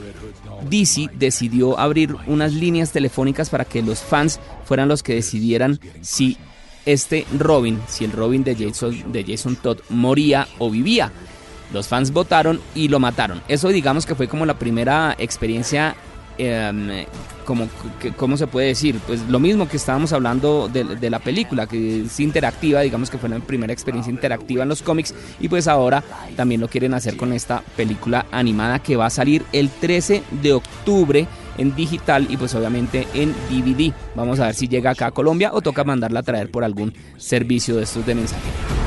DC 0.70 1.10
decidió 1.14 1.80
abrir 1.80 2.16
unas 2.28 2.54
líneas 2.54 2.92
telefónicas 2.92 3.50
para 3.50 3.66
que 3.66 3.82
los 3.82 4.00
fans 4.00 4.40
fueran 4.66 4.88
los 4.88 5.04
que 5.04 5.16
decidieran 5.16 5.80
si 6.02 6.38
este 6.86 7.26
Robin, 7.38 7.80
si 7.88 8.06
el 8.06 8.12
Robin 8.12 8.44
de 8.44 8.56
Jason, 8.56 9.12
de 9.12 9.24
Jason 9.24 9.56
Todd 9.56 9.80
moría 9.90 10.48
o 10.60 10.70
vivía. 10.70 11.12
Los 11.72 11.88
fans 11.88 12.12
votaron 12.12 12.60
y 12.76 12.88
lo 12.88 13.00
mataron. 13.00 13.42
Eso 13.48 13.70
digamos 13.70 14.06
que 14.06 14.16
fue 14.16 14.28
como 14.28 14.46
la 14.46 14.56
primera 14.56 15.16
experiencia 15.18 15.96
em, 16.38 17.06
como, 17.44 17.68
¿cómo 18.18 18.38
se 18.38 18.48
puede 18.48 18.68
decir? 18.68 19.00
Pues 19.06 19.22
lo 19.28 19.40
mismo 19.40 19.68
que 19.68 19.78
estábamos 19.78 20.14
hablando 20.14 20.70
de, 20.70 21.10
la 21.10 21.20
película, 21.20 21.68
que 21.68 22.02
es 22.02 22.20
interactiva, 22.20 22.82
digamos 22.82 23.10
que 23.10 23.18
fue 23.18 23.30
la 23.30 23.40
primera 23.40 23.74
experiencia 23.74 24.12
interactiva 24.12 24.64
en 24.64 24.70
los 24.70 24.82
cómics 24.82 25.14
y 25.40 25.48
pues 25.48 25.68
ahora 25.68 26.04
también 26.36 26.62
lo 26.62 26.68
quieren 26.68 26.94
hacer 26.94 27.18
con 27.18 27.34
esta 27.34 27.62
película 27.76 28.26
animada 28.32 28.80
que 28.80 28.96
va 28.96 29.08
a 29.08 29.10
salir 29.10 29.44
el 29.52 29.70
13 29.70 30.24
de 30.42 30.54
octubre 30.54 31.28
en 31.58 31.76
digital 31.76 32.28
y 32.30 32.38
pues 32.38 32.56
obviamente 32.56 33.08
en 33.14 33.34
DVD. 33.50 33.94
Vamos 34.16 34.40
a 34.40 34.48
ver 34.48 34.56
si 34.56 34.68
llega 34.68 34.92
acá 34.92 35.08
a 35.08 35.12
Colombia 35.12 35.52
o 35.54 35.62
toca 35.62 35.84
mandarla 35.84 36.22
a 36.22 36.24
traer 36.24 36.50
por 36.50 36.64
algún 36.64 36.94
servicio 37.18 37.76
de 37.76 37.84
estos 37.84 38.06
de 38.06 38.16
mensajería. 38.16 38.83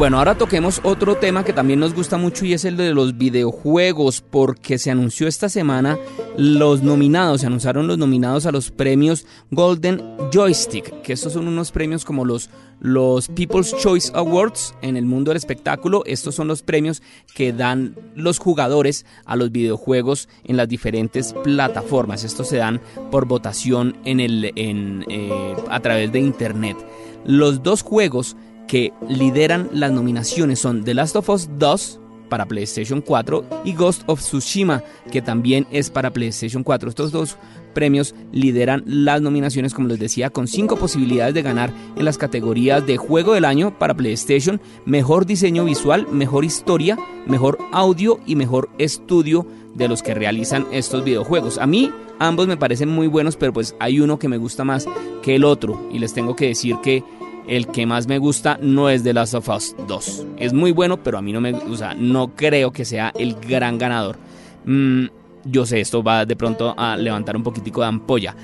Bueno, 0.00 0.16
ahora 0.16 0.34
toquemos 0.34 0.80
otro 0.82 1.16
tema 1.16 1.44
que 1.44 1.52
también 1.52 1.78
nos 1.78 1.92
gusta 1.92 2.16
mucho 2.16 2.46
y 2.46 2.54
es 2.54 2.64
el 2.64 2.78
de 2.78 2.94
los 2.94 3.18
videojuegos, 3.18 4.22
porque 4.22 4.78
se 4.78 4.90
anunció 4.90 5.28
esta 5.28 5.50
semana 5.50 5.98
los 6.38 6.82
nominados, 6.82 7.42
se 7.42 7.48
anunciaron 7.48 7.86
los 7.86 7.98
nominados 7.98 8.46
a 8.46 8.50
los 8.50 8.70
premios 8.70 9.26
Golden 9.50 10.02
Joystick, 10.32 11.02
que 11.02 11.12
estos 11.12 11.34
son 11.34 11.48
unos 11.48 11.70
premios 11.70 12.06
como 12.06 12.24
los, 12.24 12.48
los 12.80 13.28
People's 13.28 13.76
Choice 13.76 14.10
Awards 14.14 14.74
en 14.80 14.96
el 14.96 15.04
mundo 15.04 15.32
del 15.32 15.36
espectáculo. 15.36 16.02
Estos 16.06 16.34
son 16.34 16.48
los 16.48 16.62
premios 16.62 17.02
que 17.34 17.52
dan 17.52 17.94
los 18.14 18.38
jugadores 18.38 19.04
a 19.26 19.36
los 19.36 19.52
videojuegos 19.52 20.30
en 20.44 20.56
las 20.56 20.66
diferentes 20.66 21.34
plataformas. 21.44 22.24
Estos 22.24 22.48
se 22.48 22.56
dan 22.56 22.80
por 23.10 23.26
votación 23.26 23.98
en 24.06 24.20
el, 24.20 24.50
en, 24.56 25.04
eh, 25.10 25.54
a 25.68 25.80
través 25.80 26.10
de 26.10 26.20
internet. 26.20 26.78
Los 27.26 27.62
dos 27.62 27.82
juegos 27.82 28.34
que 28.70 28.92
lideran 29.08 29.68
las 29.72 29.90
nominaciones 29.90 30.60
son 30.60 30.84
The 30.84 30.94
Last 30.94 31.16
of 31.16 31.28
Us 31.28 31.48
2 31.58 31.98
para 32.28 32.46
PlayStation 32.46 33.00
4 33.00 33.44
y 33.64 33.74
Ghost 33.74 34.04
of 34.06 34.20
Tsushima 34.20 34.84
que 35.10 35.20
también 35.20 35.66
es 35.72 35.90
para 35.90 36.12
PlayStation 36.12 36.62
4. 36.62 36.90
Estos 36.90 37.10
dos 37.10 37.36
premios 37.74 38.14
lideran 38.30 38.84
las 38.86 39.22
nominaciones 39.22 39.74
como 39.74 39.88
les 39.88 39.98
decía 39.98 40.30
con 40.30 40.46
cinco 40.46 40.76
posibilidades 40.76 41.34
de 41.34 41.42
ganar 41.42 41.72
en 41.96 42.04
las 42.04 42.16
categorías 42.16 42.86
de 42.86 42.96
juego 42.96 43.34
del 43.34 43.44
año 43.44 43.76
para 43.76 43.94
PlayStation, 43.94 44.60
mejor 44.86 45.26
diseño 45.26 45.64
visual, 45.64 46.06
mejor 46.12 46.44
historia, 46.44 46.96
mejor 47.26 47.58
audio 47.72 48.20
y 48.24 48.36
mejor 48.36 48.70
estudio 48.78 49.48
de 49.74 49.88
los 49.88 50.04
que 50.04 50.14
realizan 50.14 50.64
estos 50.70 51.02
videojuegos. 51.02 51.58
A 51.58 51.66
mí 51.66 51.90
ambos 52.20 52.46
me 52.46 52.56
parecen 52.56 52.88
muy 52.88 53.08
buenos, 53.08 53.36
pero 53.36 53.52
pues 53.52 53.74
hay 53.80 53.98
uno 53.98 54.20
que 54.20 54.28
me 54.28 54.38
gusta 54.38 54.62
más 54.62 54.86
que 55.22 55.34
el 55.34 55.44
otro 55.44 55.88
y 55.92 55.98
les 55.98 56.12
tengo 56.12 56.36
que 56.36 56.46
decir 56.46 56.76
que 56.84 57.02
el 57.48 57.66
que 57.66 57.86
más 57.86 58.06
me 58.06 58.18
gusta 58.18 58.58
no 58.60 58.88
es 58.88 59.02
The 59.02 59.12
Last 59.12 59.34
of 59.34 59.48
Us 59.48 59.74
2. 59.86 60.26
Es 60.36 60.52
muy 60.52 60.72
bueno, 60.72 61.02
pero 61.02 61.18
a 61.18 61.22
mí 61.22 61.32
no 61.32 61.40
me, 61.40 61.52
o 61.52 61.94
no 61.96 62.34
creo 62.34 62.72
que 62.72 62.84
sea 62.84 63.12
el 63.16 63.34
gran 63.34 63.78
ganador. 63.78 64.16
Mm, 64.64 65.06
yo 65.44 65.66
sé, 65.66 65.80
esto 65.80 66.02
va 66.02 66.26
de 66.26 66.36
pronto 66.36 66.74
a 66.76 66.96
levantar 66.96 67.36
un 67.36 67.42
poquitico 67.42 67.80
de 67.80 67.88
ampolla. 67.88 68.36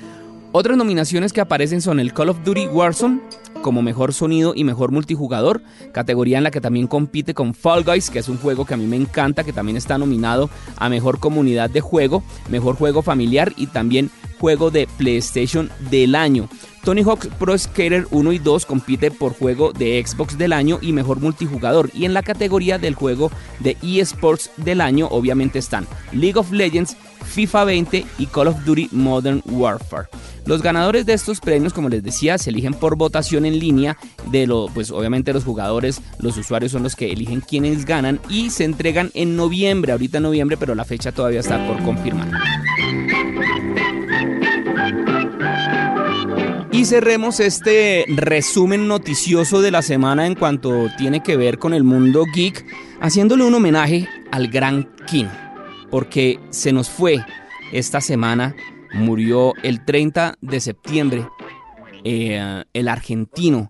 Otras 0.51 0.77
nominaciones 0.77 1.33
que 1.33 1.41
aparecen 1.41 1.81
son 1.81 1.99
el 1.99 2.13
Call 2.13 2.29
of 2.29 2.43
Duty 2.43 2.67
Warzone 2.67 3.19
como 3.61 3.81
mejor 3.81 4.13
sonido 4.13 4.53
y 4.55 4.63
mejor 4.63 4.91
multijugador, 4.91 5.61
categoría 5.91 6.37
en 6.37 6.43
la 6.43 6.51
que 6.51 6.61
también 6.61 6.87
compite 6.87 7.33
con 7.33 7.53
Fall 7.53 7.83
Guys, 7.83 8.09
que 8.09 8.19
es 8.19 8.29
un 8.29 8.37
juego 8.37 8.65
que 8.65 8.73
a 8.73 8.77
mí 8.77 8.85
me 8.85 8.95
encanta, 8.95 9.43
que 9.43 9.53
también 9.53 9.77
está 9.77 9.97
nominado 9.97 10.49
a 10.77 10.89
mejor 10.89 11.19
comunidad 11.19 11.69
de 11.69 11.81
juego, 11.81 12.23
mejor 12.49 12.75
juego 12.75 13.01
familiar 13.01 13.53
y 13.57 13.67
también 13.67 14.09
juego 14.39 14.71
de 14.71 14.87
PlayStation 14.97 15.69
del 15.89 16.15
año. 16.15 16.49
Tony 16.87 17.03
Hawk 17.03 17.27
Pro 17.37 17.57
Skater 17.57 18.07
1 18.11 18.31
y 18.31 18.39
2 18.39 18.65
compite 18.65 19.11
por 19.11 19.33
juego 19.33 19.73
de 19.73 20.01
Xbox 20.01 20.37
del 20.37 20.53
año 20.53 20.79
y 20.81 20.93
mejor 20.93 21.19
multijugador. 21.19 21.89
Y 21.93 22.05
en 22.05 22.13
la 22.13 22.23
categoría 22.23 22.77
del 22.77 22.95
juego 22.95 23.29
de 23.59 23.75
eSports 23.81 24.51
del 24.55 24.79
año, 24.79 25.07
obviamente 25.07 25.59
están 25.59 25.85
League 26.13 26.39
of 26.39 26.49
Legends, 26.53 26.95
FIFA 27.25 27.65
20 27.65 28.05
y 28.19 28.25
Call 28.27 28.47
of 28.47 28.63
Duty 28.63 28.87
Modern 28.93 29.43
Warfare. 29.45 30.07
Los 30.45 30.61
ganadores 30.61 31.05
de 31.05 31.11
estos 31.11 31.41
premios, 31.41 31.73
como 31.73 31.89
les 31.89 32.01
decía, 32.03 32.37
se 32.37 32.51
eligen 32.51 32.73
por 32.73 32.95
votación 32.95 33.45
en 33.45 33.59
línea 33.59 33.97
de 34.31 34.47
lo, 34.47 34.67
pues 34.73 34.91
obviamente 34.91 35.33
los 35.33 35.43
jugadores, 35.43 35.99
los 36.19 36.37
usuarios 36.37 36.71
son 36.71 36.83
los 36.83 36.95
que 36.95 37.11
eligen 37.11 37.41
quiénes 37.41 37.83
ganan 37.83 38.21
y 38.29 38.49
se 38.49 38.63
entregan 38.63 39.11
en 39.13 39.35
noviembre, 39.35 39.91
ahorita 39.91 40.19
en 40.19 40.23
noviembre, 40.23 40.55
pero 40.55 40.73
la 40.73 40.85
fecha 40.85 41.11
todavía 41.11 41.41
está 41.41 41.67
por 41.67 41.83
confirmar. 41.83 42.29
Cerremos 46.87 47.41
este 47.41 48.05
resumen 48.07 48.87
noticioso 48.87 49.61
de 49.61 49.71
la 49.71 49.81
semana 49.81 50.25
en 50.25 50.35
cuanto 50.35 50.87
tiene 50.97 51.21
que 51.21 51.35
ver 51.35 51.59
con 51.59 51.73
el 51.73 51.83
mundo 51.83 52.23
geek, 52.33 52.65
haciéndole 53.01 53.43
un 53.43 53.53
homenaje 53.53 54.07
al 54.31 54.47
gran 54.47 54.89
Kino, 55.05 55.29
porque 55.91 56.39
se 56.49 56.71
nos 56.71 56.89
fue 56.89 57.17
esta 57.73 57.99
semana, 57.99 58.55
murió 58.93 59.53
el 59.63 59.83
30 59.83 60.35
de 60.39 60.59
septiembre, 60.61 61.27
eh, 62.05 62.63
el 62.71 62.87
argentino 62.87 63.69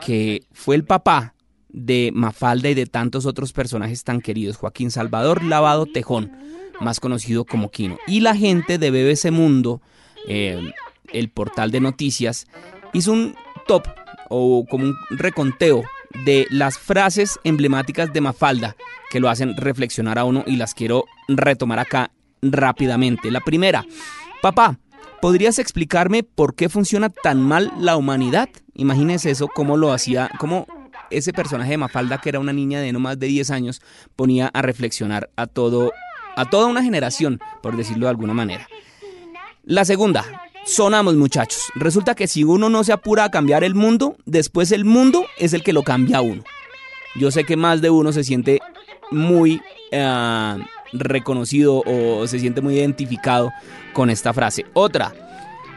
que 0.00 0.42
fue 0.52 0.76
el 0.76 0.84
papá 0.84 1.34
de 1.68 2.10
Mafalda 2.14 2.70
y 2.70 2.74
de 2.74 2.86
tantos 2.86 3.26
otros 3.26 3.52
personajes 3.52 4.02
tan 4.02 4.22
queridos, 4.22 4.56
Joaquín 4.56 4.90
Salvador 4.90 5.44
Lavado 5.44 5.84
Tejón, 5.84 6.32
más 6.80 7.00
conocido 7.00 7.44
como 7.44 7.70
Kino. 7.70 7.98
Y 8.06 8.20
la 8.20 8.34
gente 8.34 8.78
de 8.78 8.90
BBC 8.90 9.30
Mundo, 9.30 9.82
eh, 10.26 10.72
el 11.12 11.30
portal 11.30 11.70
de 11.70 11.80
noticias, 11.80 12.46
hizo 12.92 13.12
un 13.12 13.34
top 13.66 13.86
o 14.28 14.64
como 14.68 14.84
un 14.84 14.96
reconteo 15.10 15.84
de 16.24 16.46
las 16.50 16.78
frases 16.78 17.38
emblemáticas 17.44 18.12
de 18.12 18.20
Mafalda 18.20 18.76
que 19.10 19.20
lo 19.20 19.28
hacen 19.28 19.56
reflexionar 19.56 20.18
a 20.18 20.24
uno 20.24 20.44
y 20.46 20.56
las 20.56 20.74
quiero 20.74 21.04
retomar 21.28 21.78
acá 21.78 22.10
rápidamente. 22.42 23.30
La 23.30 23.40
primera, 23.40 23.84
papá, 24.40 24.78
¿podrías 25.20 25.58
explicarme 25.58 26.22
por 26.22 26.54
qué 26.54 26.68
funciona 26.68 27.10
tan 27.10 27.42
mal 27.42 27.72
la 27.78 27.96
humanidad? 27.96 28.48
Imagínese 28.74 29.30
eso, 29.30 29.48
cómo 29.48 29.76
lo 29.76 29.92
hacía, 29.92 30.30
cómo 30.38 30.66
ese 31.10 31.32
personaje 31.32 31.72
de 31.72 31.78
Mafalda, 31.78 32.18
que 32.18 32.28
era 32.28 32.38
una 32.38 32.52
niña 32.52 32.80
de 32.80 32.92
no 32.92 33.00
más 33.00 33.18
de 33.18 33.26
10 33.26 33.50
años, 33.50 33.82
ponía 34.16 34.48
a 34.48 34.62
reflexionar 34.62 35.30
a 35.36 35.46
todo, 35.46 35.92
a 36.36 36.48
toda 36.48 36.66
una 36.66 36.82
generación, 36.82 37.40
por 37.62 37.76
decirlo 37.76 38.06
de 38.06 38.10
alguna 38.10 38.34
manera. 38.34 38.68
La 39.64 39.84
segunda, 39.84 40.24
sonamos 40.64 41.14
muchachos. 41.16 41.62
Resulta 41.74 42.14
que 42.14 42.28
si 42.28 42.44
uno 42.44 42.68
no 42.68 42.84
se 42.84 42.92
apura 42.92 43.24
a 43.24 43.30
cambiar 43.30 43.64
el 43.64 43.74
mundo, 43.74 44.16
después 44.26 44.72
el 44.72 44.84
mundo 44.84 45.24
es 45.38 45.52
el 45.52 45.62
que 45.62 45.72
lo 45.72 45.82
cambia 45.82 46.18
a 46.18 46.22
uno. 46.22 46.44
Yo 47.16 47.30
sé 47.30 47.44
que 47.44 47.56
más 47.56 47.80
de 47.80 47.90
uno 47.90 48.12
se 48.12 48.24
siente 48.24 48.60
muy 49.10 49.60
eh, 49.90 50.56
reconocido 50.92 51.82
o 51.84 52.26
se 52.26 52.38
siente 52.38 52.60
muy 52.60 52.74
identificado 52.76 53.50
con 53.92 54.10
esta 54.10 54.32
frase. 54.32 54.66
Otra, 54.74 55.12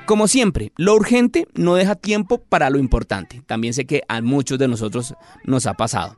como 0.06 0.28
siempre, 0.28 0.72
lo 0.76 0.96
urgente 0.96 1.48
no 1.54 1.76
deja 1.76 1.96
tiempo 1.96 2.38
para 2.38 2.70
lo 2.70 2.78
importante. 2.78 3.42
También 3.46 3.74
sé 3.74 3.86
que 3.86 4.04
a 4.08 4.22
muchos 4.22 4.60
de 4.60 4.68
nosotros 4.68 5.16
nos 5.44 5.66
ha 5.66 5.74
pasado. 5.76 6.18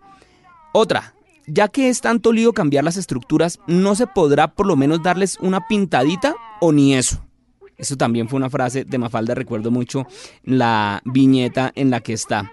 Otra, 0.73 1.15
ya 1.47 1.67
que 1.67 1.89
es 1.89 2.01
tanto 2.01 2.33
lío 2.33 2.51
cambiar 2.51 2.83
las 2.83 2.97
estructuras, 2.97 3.59
¿no 3.67 3.95
se 3.95 4.07
podrá 4.07 4.53
por 4.53 4.65
lo 4.65 4.75
menos 4.75 5.03
darles 5.03 5.37
una 5.39 5.67
pintadita 5.67 6.35
o 6.59 6.71
ni 6.71 6.95
eso? 6.95 7.24
Eso 7.77 7.97
también 7.97 8.29
fue 8.29 8.37
una 8.37 8.49
frase 8.49 8.85
de 8.85 8.97
Mafalda, 8.97 9.35
recuerdo 9.35 9.71
mucho 9.71 10.07
la 10.43 11.01
viñeta 11.05 11.71
en 11.75 11.89
la 11.89 12.01
que 12.01 12.13
está. 12.13 12.51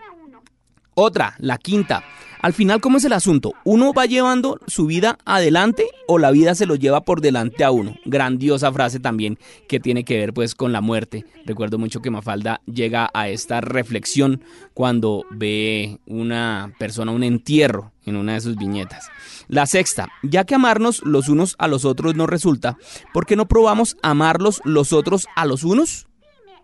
Otra, 0.94 1.34
la 1.38 1.58
quinta. 1.58 2.04
Al 2.42 2.52
final, 2.52 2.80
¿cómo 2.80 2.98
es 2.98 3.04
el 3.04 3.12
asunto? 3.12 3.54
¿Uno 3.62 3.92
va 3.92 4.04
llevando 4.04 4.58
su 4.66 4.86
vida 4.86 5.16
adelante 5.24 5.86
o 6.08 6.18
la 6.18 6.32
vida 6.32 6.56
se 6.56 6.66
lo 6.66 6.74
lleva 6.74 7.02
por 7.02 7.20
delante 7.20 7.62
a 7.62 7.70
uno? 7.70 7.96
Grandiosa 8.04 8.72
frase 8.72 8.98
también 8.98 9.38
que 9.68 9.78
tiene 9.78 10.04
que 10.04 10.18
ver 10.18 10.34
pues 10.34 10.56
con 10.56 10.72
la 10.72 10.80
muerte. 10.80 11.24
Recuerdo 11.46 11.78
mucho 11.78 12.02
que 12.02 12.10
Mafalda 12.10 12.60
llega 12.66 13.08
a 13.14 13.28
esta 13.28 13.60
reflexión 13.60 14.42
cuando 14.74 15.24
ve 15.30 16.00
una 16.06 16.74
persona, 16.80 17.12
un 17.12 17.22
entierro 17.22 17.92
en 18.04 18.16
una 18.16 18.34
de 18.34 18.40
sus 18.40 18.56
viñetas. 18.56 19.08
La 19.46 19.66
sexta, 19.66 20.08
ya 20.24 20.44
que 20.44 20.56
amarnos 20.56 21.00
los 21.04 21.28
unos 21.28 21.54
a 21.58 21.68
los 21.68 21.84
otros 21.84 22.16
no 22.16 22.26
resulta, 22.26 22.76
¿por 23.14 23.24
qué 23.24 23.36
no 23.36 23.46
probamos 23.46 23.96
amarlos 24.02 24.60
los 24.64 24.92
otros 24.92 25.28
a 25.36 25.46
los 25.46 25.62
unos? 25.62 26.08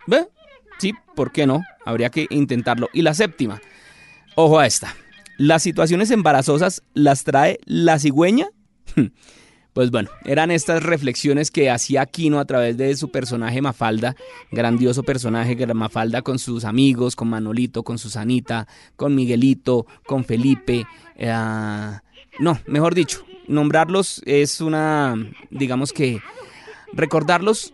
¿Ve? 0.09 0.27
Sí, 0.79 0.93
¿por 1.15 1.31
qué 1.31 1.47
no? 1.47 1.63
Habría 1.85 2.11
que 2.11 2.27
intentarlo. 2.31 2.89
Y 2.93 3.03
la 3.03 3.15
séptima, 3.15 3.61
ojo 4.39 4.61
a 4.61 4.67
esta. 4.67 4.95
¿Las 5.37 5.65
situaciones 5.65 6.13
embarazosas 6.13 6.83
las 6.95 7.25
trae 7.25 7.59
la 7.65 7.99
cigüeña? 7.99 8.49
Pues 9.75 9.93
bueno, 9.93 10.09
eran 10.25 10.51
estas 10.51 10.83
reflexiones 10.83 11.53
que 11.53 11.71
hacía 11.71 12.01
Aquino 12.01 12.41
a 12.41 12.47
través 12.47 12.77
de 12.77 12.97
su 12.97 13.13
personaje 13.13 13.63
Mafalda, 13.63 14.17
grandioso 14.51 15.05
personaje 15.05 15.55
Mafalda 15.73 16.23
con 16.23 16.41
sus 16.41 16.65
amigos, 16.65 17.15
con 17.15 17.29
Manolito, 17.29 17.85
con 17.85 17.97
Susanita, 17.97 18.67
con 18.97 19.15
Miguelito, 19.15 19.87
con 20.05 20.25
Felipe. 20.25 20.85
eh, 21.15 21.33
no, 22.41 22.59
mejor 22.67 22.97
dicho, 22.97 23.25
nombrarlos 23.47 24.21
es 24.25 24.61
una, 24.61 25.15
digamos 25.51 25.93
que 25.93 26.19
recordarlos 26.93 27.73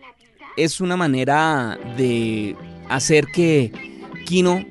es 0.57 0.81
una 0.81 0.97
manera 0.97 1.79
de 1.97 2.55
hacer 2.87 3.25
que 3.33 3.71
Kino 4.27 4.63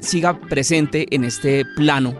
siga 0.00 0.38
presente 0.38 1.06
en 1.14 1.24
este 1.24 1.64
plano, 1.76 2.14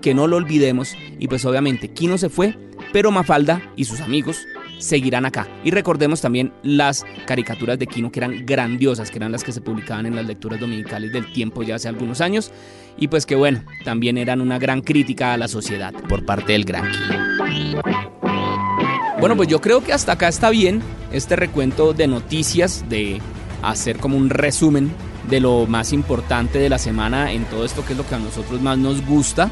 que 0.00 0.14
no 0.14 0.26
lo 0.26 0.36
olvidemos 0.36 0.94
y 1.18 1.28
pues 1.28 1.44
obviamente 1.44 1.88
Kino 1.88 2.18
se 2.18 2.28
fue, 2.28 2.56
pero 2.92 3.10
Mafalda 3.10 3.62
y 3.76 3.84
sus 3.84 4.00
amigos 4.00 4.46
seguirán 4.78 5.26
acá. 5.26 5.48
Y 5.64 5.70
recordemos 5.70 6.20
también 6.20 6.52
las 6.62 7.04
caricaturas 7.26 7.78
de 7.78 7.86
Kino 7.86 8.10
que 8.10 8.20
eran 8.20 8.46
grandiosas, 8.46 9.10
que 9.10 9.18
eran 9.18 9.32
las 9.32 9.44
que 9.44 9.52
se 9.52 9.60
publicaban 9.60 10.06
en 10.06 10.14
las 10.14 10.26
lecturas 10.26 10.60
dominicales 10.60 11.12
del 11.12 11.32
tiempo 11.32 11.62
ya 11.62 11.74
hace 11.74 11.88
algunos 11.88 12.20
años. 12.20 12.52
Y 12.96 13.08
pues 13.08 13.26
que 13.26 13.34
bueno, 13.34 13.62
también 13.84 14.18
eran 14.18 14.40
una 14.40 14.58
gran 14.58 14.80
crítica 14.80 15.32
a 15.32 15.36
la 15.36 15.48
sociedad 15.48 15.92
por 16.08 16.24
parte 16.24 16.52
del 16.52 16.64
gran 16.64 16.90
Kino. 16.90 17.82
Bueno, 19.20 19.36
pues 19.36 19.48
yo 19.48 19.60
creo 19.60 19.82
que 19.82 19.92
hasta 19.92 20.12
acá 20.12 20.28
está 20.28 20.48
bien 20.50 20.80
este 21.12 21.34
recuento 21.34 21.92
de 21.92 22.06
noticias, 22.06 22.84
de 22.88 23.20
hacer 23.62 23.98
como 23.98 24.16
un 24.16 24.30
resumen 24.30 24.92
de 25.28 25.40
lo 25.40 25.66
más 25.66 25.92
importante 25.92 26.58
de 26.58 26.68
la 26.68 26.78
semana 26.78 27.32
en 27.32 27.44
todo 27.44 27.64
esto 27.64 27.84
que 27.84 27.92
es 27.92 27.98
lo 27.98 28.06
que 28.06 28.14
a 28.14 28.18
nosotros 28.18 28.60
más 28.60 28.78
nos 28.78 29.04
gusta. 29.04 29.50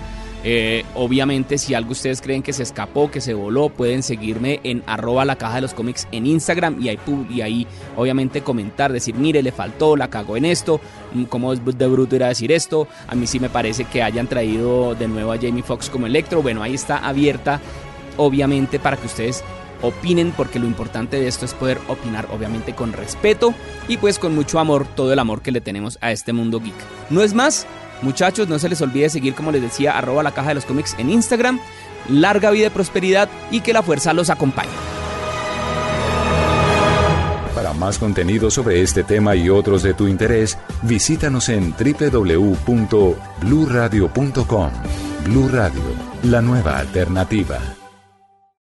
Eh, 0.49 0.85
obviamente, 0.95 1.59
si 1.59 1.75
algo 1.75 1.90
ustedes 1.90 2.21
creen 2.21 2.40
que 2.40 2.52
se 2.52 2.62
escapó, 2.62 3.11
que 3.11 3.21
se 3.21 3.35
voló, 3.35 3.68
pueden 3.68 4.04
seguirme 4.04 4.61
en 4.62 4.85
arroba 4.87 5.25
la 5.25 5.35
caja 5.35 5.56
de 5.56 5.62
los 5.62 5.75
cómics 5.75 6.06
en 6.12 6.25
Instagram 6.25 6.80
y 6.80 6.88
ahí, 6.88 6.99
y 7.28 7.40
ahí 7.40 7.66
obviamente 7.97 8.42
comentar, 8.42 8.92
decir, 8.92 9.16
mire, 9.16 9.42
le 9.42 9.50
faltó, 9.50 9.97
la 9.97 10.09
cago 10.09 10.37
en 10.37 10.45
esto, 10.45 10.80
mm, 11.14 11.25
cómo 11.25 11.54
de 11.56 11.88
bruto 11.88 12.14
ir 12.14 12.23
a 12.23 12.28
decir 12.28 12.52
esto, 12.52 12.87
a 13.09 13.16
mí 13.16 13.26
sí 13.26 13.40
me 13.40 13.49
parece 13.50 13.87
que 13.87 14.04
hayan 14.04 14.28
traído 14.28 14.95
de 14.95 15.09
nuevo 15.09 15.33
a 15.33 15.37
Jamie 15.37 15.64
Foxx 15.64 15.90
como 15.90 16.06
Electro, 16.06 16.42
bueno, 16.42 16.62
ahí 16.62 16.75
está 16.75 16.99
abierta 16.99 17.61
obviamente 18.16 18.78
para 18.78 18.97
que 18.97 19.06
ustedes 19.06 19.45
opinen 19.83 20.33
porque 20.37 20.59
lo 20.59 20.66
importante 20.66 21.18
de 21.18 21.28
esto 21.28 21.45
es 21.45 21.54
poder 21.54 21.78
opinar 21.88 22.28
obviamente 22.33 22.75
con 22.75 22.92
respeto 22.92 23.54
y 23.88 23.97
pues 23.99 24.18
con 24.18 24.35
mucho 24.35 24.59
amor, 24.59 24.87
todo 24.87 25.12
el 25.12 25.18
amor 25.18 25.42
que 25.42 25.52
le 25.52 25.61
tenemos 25.61 25.99
a 26.00 26.12
este 26.12 26.33
mundo 26.33 26.61
geek. 26.61 26.75
No 27.11 27.23
es 27.23 27.35
más, 27.35 27.66
muchachos, 28.02 28.49
no 28.49 28.59
se 28.59 28.68
les 28.68 28.83
olvide 28.83 29.09
seguir 29.09 29.35
como 29.35 29.52
les 29.52 29.62
decía 29.62 29.97
arroba 29.97 30.23
la 30.23 30.33
caja 30.33 30.49
de 30.49 30.56
los 30.56 30.64
cómics 30.64 30.95
en 30.99 31.11
Instagram, 31.11 31.61
larga 32.09 32.50
vida 32.50 32.68
y 32.68 32.71
prosperidad 32.71 33.28
y 33.50 33.61
que 33.61 33.73
la 33.73 33.83
fuerza 33.83 34.12
los 34.12 34.30
acompañe. 34.30 34.71
Para 37.54 37.73
más 37.73 37.99
contenido 37.99 38.50
sobre 38.50 38.83
este 38.83 39.02
tema 39.02 39.35
y 39.35 39.49
otros 39.49 39.83
de 39.83 39.95
tu 39.95 40.09
interés, 40.09 40.59
visítanos 40.83 41.49
en 41.49 41.73
www.bluradio.com. 41.73 44.71
Blu 45.25 45.49
Radio, 45.49 45.83
la 46.23 46.42
nueva 46.42 46.78
alternativa. 46.78 47.85